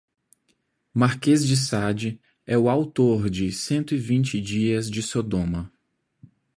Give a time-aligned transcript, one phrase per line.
[0.95, 5.71] Marquês de Sade é o autor de cento e vinte dias de sodoma